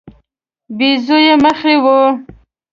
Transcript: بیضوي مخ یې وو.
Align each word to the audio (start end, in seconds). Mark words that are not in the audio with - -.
بیضوي 0.77 1.29
مخ 1.43 1.59
یې 1.69 1.77
وو. 1.83 1.99